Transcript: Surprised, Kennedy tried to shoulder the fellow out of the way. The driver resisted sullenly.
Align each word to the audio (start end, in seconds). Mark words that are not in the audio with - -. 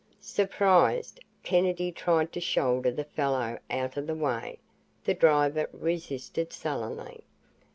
Surprised, 0.19 1.19
Kennedy 1.43 1.91
tried 1.91 2.33
to 2.33 2.39
shoulder 2.41 2.89
the 2.89 3.03
fellow 3.03 3.59
out 3.69 3.97
of 3.97 4.07
the 4.07 4.15
way. 4.15 4.57
The 5.03 5.13
driver 5.13 5.69
resisted 5.71 6.51
sullenly. 6.51 7.23